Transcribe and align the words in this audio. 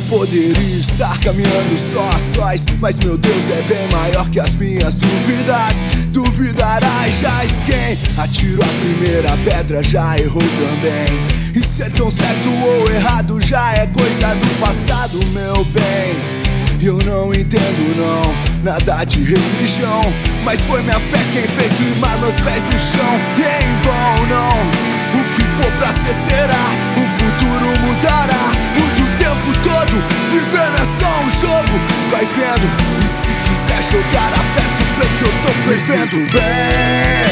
poderia 0.00 0.76
estar 0.76 1.18
caminhando 1.20 1.78
só 1.78 2.08
a 2.10 2.18
sós, 2.18 2.64
mas 2.80 2.98
meu 2.98 3.16
Deus 3.18 3.50
é 3.50 3.62
bem 3.62 3.90
maior 3.90 4.28
que 4.28 4.40
as 4.40 4.54
minhas 4.54 4.96
dúvidas. 4.96 5.86
Duvidarás, 6.08 7.18
já 7.18 7.40
quem 7.64 7.98
atirou 8.22 8.64
a 8.64 8.80
primeira 8.80 9.36
pedra 9.38 9.82
já 9.82 10.18
errou 10.18 10.42
também. 10.42 11.52
E 11.54 11.66
ser 11.66 11.90
tão 11.92 12.10
certo 12.10 12.48
ou 12.48 12.90
errado 12.90 13.40
já 13.40 13.74
é 13.74 13.86
coisa 13.86 14.34
do 14.34 14.60
passado, 14.60 15.18
meu 15.26 15.64
bem. 15.64 16.42
Eu 16.80 16.98
não 16.98 17.32
entendo 17.32 17.96
não, 17.96 18.64
nada 18.64 19.04
de 19.04 19.22
religião 19.22 20.02
Mas 20.44 20.58
foi 20.62 20.82
minha 20.82 20.98
fé 20.98 21.18
quem 21.32 21.46
fez 21.46 21.72
firmar 21.74 22.18
meus 22.18 22.34
pés 22.34 22.64
no 22.64 22.72
chão 22.72 23.20
E 23.38 23.42
em 23.42 23.82
vão 23.84 24.26
não, 24.26 25.20
o 25.20 25.24
que 25.36 25.44
for 25.62 25.70
pra 25.78 25.92
ser 25.92 26.12
será 26.12 26.91
vendo 32.62 33.04
E 33.04 33.08
se 33.08 33.32
quiser 33.48 33.82
jogar 33.82 34.32
aperta 34.32 34.82
o 34.82 34.86
play 34.94 35.10
que 35.18 35.24
eu 35.24 35.32
tô 35.42 35.50
prevendo 35.64 36.16
Bem, 36.32 37.22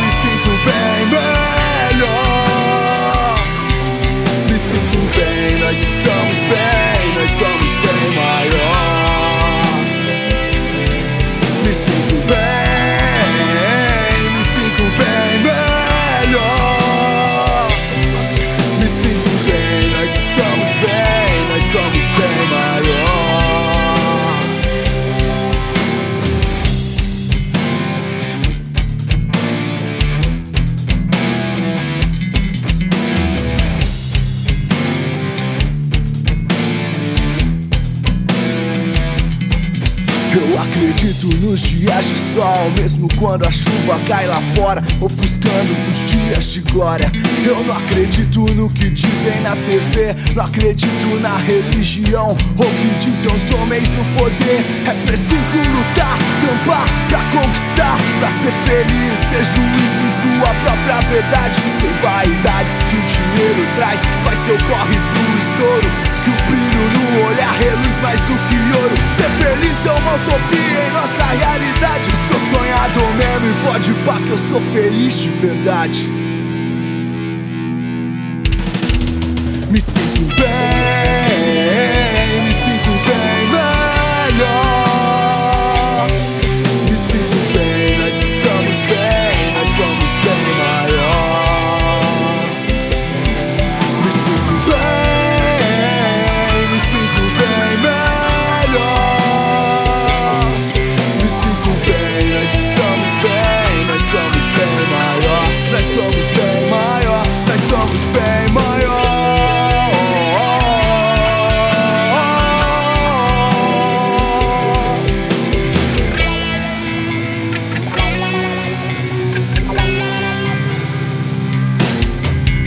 me 0.00 0.10
sinto 0.20 0.50
bem 0.64 1.00
melhor. 1.06 2.24
Me 4.48 4.56
sinto 4.58 4.98
bem, 5.16 5.48
nós 5.60 5.78
estamos 5.78 6.38
bem, 6.38 6.83
acredito 40.64 41.26
nos 41.44 41.60
dias 41.60 42.06
de 42.06 42.18
sol, 42.18 42.70
mesmo 42.76 43.08
quando 43.18 43.46
a 43.46 43.50
chuva 43.50 43.98
cai 44.06 44.26
lá 44.26 44.40
fora, 44.54 44.82
ofuscando 45.00 45.72
os 45.88 46.10
dias 46.10 46.44
de 46.52 46.60
glória. 46.60 47.12
Eu 47.44 47.62
não 47.64 47.76
acredito 47.76 48.40
no 48.54 48.70
que 48.70 48.90
dizem 48.90 49.40
na 49.42 49.54
TV, 49.56 50.14
não 50.34 50.44
acredito 50.44 51.20
na 51.20 51.36
religião 51.38 52.28
ou 52.28 52.66
que 52.66 53.06
dizem 53.06 53.32
os 53.32 53.50
homens 53.50 53.90
no 53.92 54.04
poder. 54.18 54.64
É 54.86 55.06
preciso 55.06 55.58
lutar, 55.76 56.18
trampar 56.40 56.88
pra 57.08 57.20
conquistar, 57.30 57.98
pra 58.18 58.28
ser 58.30 58.52
feliz, 58.64 59.18
ser 59.28 59.44
juiz 59.44 59.90
de 60.00 60.08
sua 60.22 60.54
própria 60.54 61.00
verdade. 61.08 61.60
Sem 61.80 61.92
vaidades 62.02 62.72
que 62.90 62.96
o 62.96 63.02
dinheiro 63.06 63.68
traz, 63.76 64.00
faz 64.24 64.38
seu 64.38 64.56
corre 64.66 64.96
pro 64.96 65.38
estouro. 65.38 66.14
Que 66.24 66.30
o 66.30 66.36
brilho 66.46 66.64
no 66.94 67.26
olhar 67.28 67.52
reluz 67.52 67.94
mais 68.02 68.20
do 68.20 68.34
que 68.48 68.56
ouro. 68.78 68.96
Ser 69.16 69.28
feliz 69.44 69.86
é 69.86 69.92
uma 69.92 70.14
utopia 70.14 70.53
pode 73.84 73.94
pá 74.04 74.18
que 74.18 74.30
eu 74.30 74.38
sou 74.38 74.60
feliz 74.72 75.14
de 75.14 75.28
verdade. 75.28 76.08
Me 79.70 79.80
sinto 79.80 80.34
bem, 80.36 80.53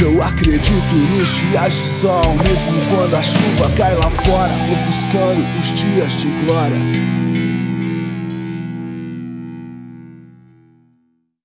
Eu 0.00 0.20
acredito 0.22 0.94
nos 1.16 1.28
dias 1.36 1.72
de 1.72 1.86
sol, 1.86 2.34
mesmo 2.34 2.72
quando 2.90 3.14
a 3.14 3.22
chuva 3.22 3.70
cai 3.76 3.94
lá 3.94 4.10
fora, 4.10 4.52
ofuscando 4.72 5.40
os 5.60 5.72
dias 5.72 6.12
de 6.20 6.28
glória. 6.44 7.23